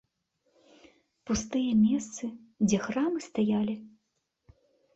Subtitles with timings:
[1.31, 2.25] Пустыя месцы,
[2.67, 3.75] дзе храмы стаялі?